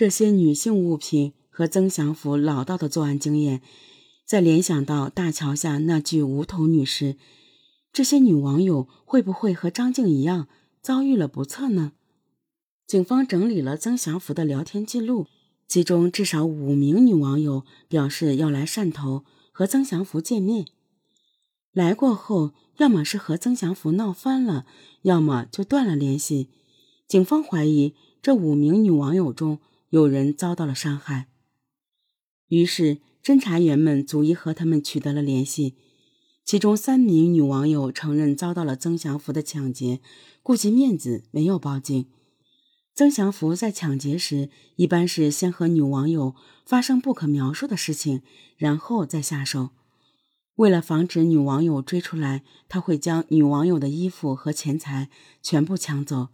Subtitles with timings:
[0.00, 3.60] 这些女性物品和曾祥福老道的作案经验，
[4.24, 7.18] 再联想到大桥下那具无头女尸，
[7.92, 10.48] 这些女网友会不会和张静一样
[10.80, 11.92] 遭遇了不测呢？
[12.86, 15.26] 警方整理了曾祥福的聊天记录，
[15.68, 20.64] 其中至少五名女网友表示要来汕头和曾祥福见面。
[21.74, 24.64] 来过后，要么是和曾祥福闹翻了，
[25.02, 26.48] 要么就断了联系。
[27.06, 29.58] 警方怀疑这五名女网友中
[29.90, 31.26] 有人遭到了伤害，
[32.46, 35.76] 于是侦查员们逐一和他们取得了联系。
[36.44, 40.00] 其中三名女网友承认遭到了曾祥福的抢劫，
[40.44, 42.06] 顾及面子没有报警。
[42.94, 48.22] 曾祥福在抢劫时一般是先和女网友发生不可描述的事情，
[48.56, 49.70] 然后再下手。
[50.54, 55.08] 为了防止女网友追出来，他会将女网友的衣服和钱财
[55.42, 56.28] 全部抢走，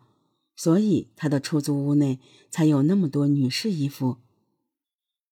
[0.57, 2.19] 所以他的出租屋内
[2.51, 4.17] 才有那么多女士衣服。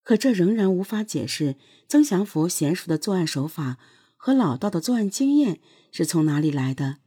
[0.03, 1.57] 可这仍然无法解释
[1.89, 3.79] 曾祥福娴熟的作案手法
[4.17, 6.99] 和老道的作案经验是从哪里来的。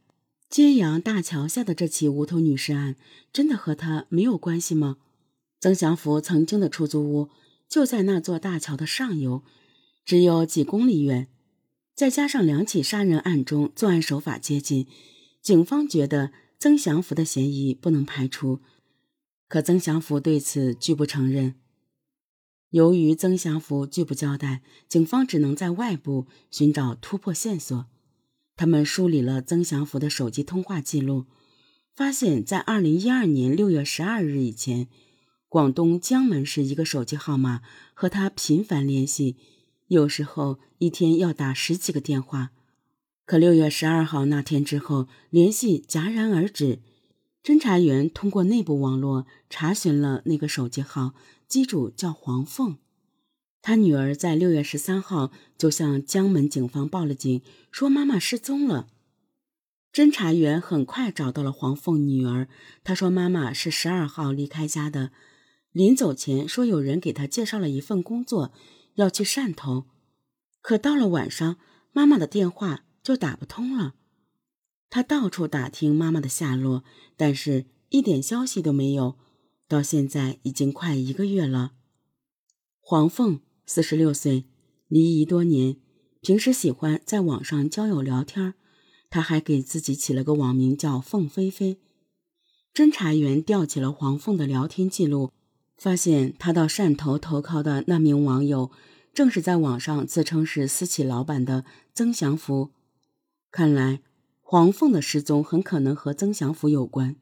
[0.50, 2.96] 揭阳大桥下的这起无头女尸案，
[3.32, 4.96] 真的和他没有关系吗？
[5.60, 7.28] 曾祥福曾经的出租屋
[7.68, 9.44] 就在那座大桥的上游，
[10.04, 11.28] 只有几公里远。
[11.94, 14.86] 再加上两起杀人案中作案手法接近，
[15.42, 18.60] 警方觉得曾祥福的嫌疑不能排除。
[19.48, 21.54] 可曾祥福对此拒不承认。
[22.70, 27.86] 由于曾祥福拒不交代，警方只能在外部寻找突破线索。
[28.56, 31.24] 他们梳理了曾祥福的手机通话记录，
[31.94, 34.88] 发现，在二零一二年六月十二日以前，
[35.48, 37.62] 广东江门市一个手机号码
[37.94, 39.36] 和他频繁联系。
[39.86, 42.50] 有时候一天要打十几个电话，
[43.28, 46.78] 可六月十二号那天之后，联系戛然而止。
[47.44, 51.12] 侦查员通过内部网络查询了那个手机号，
[51.46, 52.78] 机主叫黄凤。
[53.60, 58.88] 他女儿在六月十三号就向江门警方报了警，说妈妈失踪了。
[59.92, 62.48] 侦查员很快找到了黄凤女儿，
[62.82, 65.10] 她说妈妈是十二号离开家的，
[65.72, 68.54] 临走前说有人给她介绍了一份工作。
[68.94, 69.84] 要去汕头，
[70.62, 71.58] 可到了晚上，
[71.92, 73.94] 妈妈的电话就打不通了。
[74.90, 76.84] 他到处打听妈妈的下落，
[77.16, 79.16] 但是一点消息都没有。
[79.66, 81.72] 到现在已经快一个月了。
[82.80, 84.44] 黄凤，四十六岁，
[84.88, 85.78] 离异多年，
[86.20, 88.52] 平时喜欢在网上交友聊天。
[89.08, 91.80] 他还给自己起了个网名叫“凤飞飞”。
[92.74, 95.32] 侦查员调起了黄凤的聊天记录。
[95.78, 98.70] 发现他到汕头投靠的那名网友，
[99.14, 101.64] 正是在网上自称是私企老板的
[101.94, 102.72] 曾祥福。
[103.50, 104.00] 看来
[104.40, 107.16] 黄凤的失踪很可能和曾祥福有关。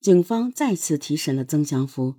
[0.00, 2.14] 警方再次提审了曾祥福，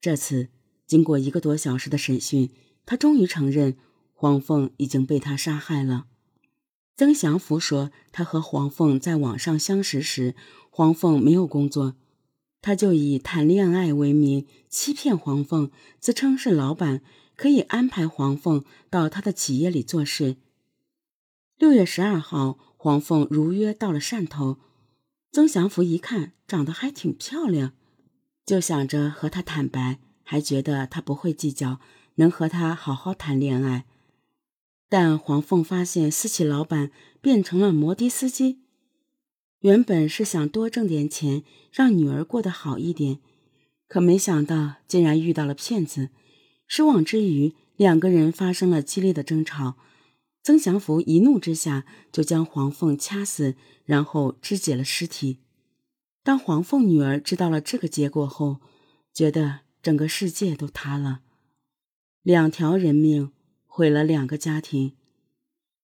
[0.00, 0.48] 这次
[0.86, 2.50] 经过一个多小时的审讯，
[2.84, 3.76] 他终于承认
[4.12, 6.06] 黄凤已经被他杀害了。
[6.96, 10.34] 曾祥福说，他和黄凤在网上相识时，
[10.70, 11.96] 黄凤没有工作。
[12.60, 17.02] 他就以谈恋爱为名欺骗黄凤，自称是老板，
[17.36, 20.36] 可以安排黄凤到他的企业里做事。
[21.56, 24.58] 六月十二号，黄凤如约到了汕头。
[25.30, 27.72] 曾祥福一看长得还挺漂亮，
[28.44, 31.78] 就想着和她坦白，还觉得她不会计较，
[32.16, 33.84] 能和她好好谈恋爱。
[34.88, 38.58] 但黄凤发现私企老板变成了摩的司机。
[39.60, 43.20] 原本是想多挣点钱，让女儿过得好一点，
[43.86, 46.10] 可没想到竟然遇到了骗子。
[46.66, 49.76] 失望之余，两个人发生了激烈的争吵。
[50.44, 53.56] 曾祥福一怒之下就将黄凤掐死，
[53.86, 55.38] 然后肢解了尸体。
[56.22, 58.60] 当黄凤女儿知道了这个结果后，
[59.14, 61.22] 觉得整个世界都塌了，
[62.22, 63.32] 两条人命
[63.64, 64.92] 毁了两个家庭。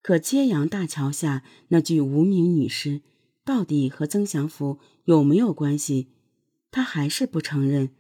[0.03, 3.01] 可揭阳大桥下那具无名女尸。
[3.43, 6.09] 到底和曾祥福有没有关系？
[6.71, 7.91] 他还是不承认。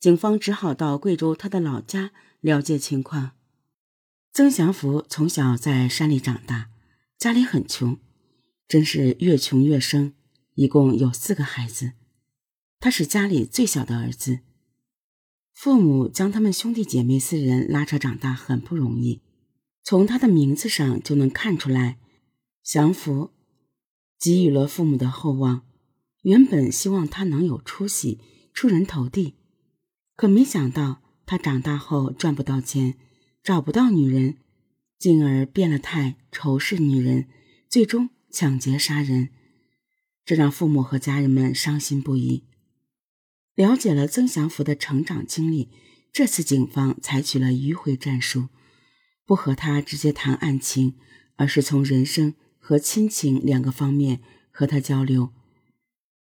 [0.00, 3.32] 警方只好到贵州他的老家了解情况。
[4.36, 6.68] 曾祥福从小在山里长大，
[7.16, 7.96] 家里很穷，
[8.68, 10.12] 真是越穷越生。
[10.52, 11.92] 一共有四个孩子，
[12.78, 14.40] 他是家里最小的儿子。
[15.54, 19.22] 父母将他们兄弟姐妹四人拉扯长大很不容易，
[19.82, 21.98] 从他的名字上就能看出来，
[22.62, 23.30] 祥福。
[24.20, 25.64] 给予了父母的厚望，
[26.20, 28.20] 原本希望他能有出息、
[28.52, 29.36] 出人头地，
[30.14, 32.98] 可没想到他长大后赚不到钱，
[33.46, 34.38] 找不到女人，
[34.98, 37.28] 进而变了态，仇视女人，
[37.68, 39.28] 最终抢劫杀人，
[40.24, 42.42] 这让父母和家人们伤心不已。
[43.54, 45.70] 了解了曾祥福的成长经历，
[46.12, 48.48] 这次警方采取了迂回战术，
[49.24, 50.96] 不和他直接谈案情，
[51.36, 55.32] 而是从人生和亲情两个方面和他交流。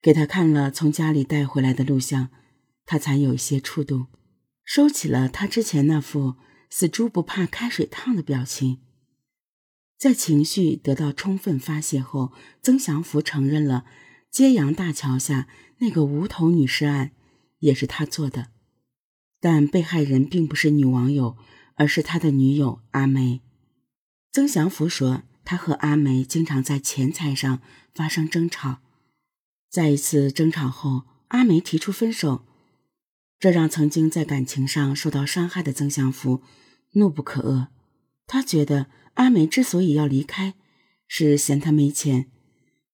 [0.01, 2.30] 给他看了从家里带回来的录像，
[2.86, 4.07] 他才有一些触动，
[4.63, 6.36] 收起了他之前那副
[6.69, 8.80] 死猪不怕开水烫的表情。
[9.98, 12.31] 在情绪得到充分发泄后，
[12.62, 13.86] 曾祥福承认了
[14.31, 15.48] 揭阳大桥下
[15.80, 17.12] 那个无头女尸案
[17.60, 18.48] 也是他做的，
[19.42, 21.36] 但被害人并不是女网友，
[21.75, 23.42] 而是他的女友阿梅。
[24.31, 27.62] 曾祥福说，他和阿梅经常在钱财上
[27.94, 28.80] 发生争吵。
[29.69, 32.45] 在一次争吵后，阿梅提出分手，
[33.40, 36.42] 这让曾经在感情上受到伤害的曾祥福
[36.92, 37.68] 怒不可遏。
[38.28, 40.56] 他觉得阿梅之所以要离开，
[41.08, 42.30] 是嫌他没钱。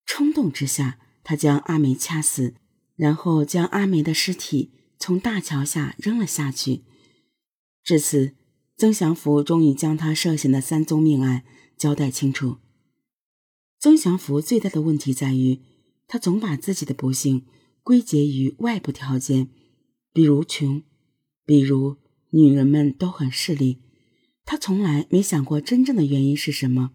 [0.06, 2.54] 冲动之下，他将阿梅掐死，
[2.96, 6.84] 然后将阿梅的尸体从大桥下扔了下去。
[7.84, 8.36] 至此，
[8.78, 11.44] 曾祥福终于将他涉嫌的三宗命案
[11.78, 12.58] 交代清楚。
[13.80, 15.62] 曾祥福最大的问题在于。
[16.08, 17.48] 他总把自己的不幸
[17.82, 19.50] 归结于外部条件，
[20.16, 20.82] 比如穷，
[21.46, 21.98] 比如
[22.30, 23.80] 女人们都很势利。
[24.46, 26.92] 他从来没想过真正的原因是什么。